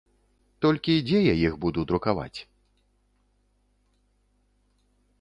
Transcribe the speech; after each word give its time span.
Толькі 0.65 1.03
дзе 1.09 1.19
я 1.19 1.35
іх 1.47 1.53
буду 1.67 1.79
друкаваць? 1.93 2.39